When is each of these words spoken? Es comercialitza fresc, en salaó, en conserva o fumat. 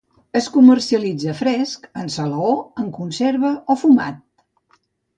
Es 0.37 0.45
comercialitza 0.53 1.35
fresc, 1.41 1.87
en 2.05 2.11
salaó, 2.15 2.57
en 2.85 2.91
conserva 2.99 3.55
o 3.75 3.81
fumat. 3.87 4.23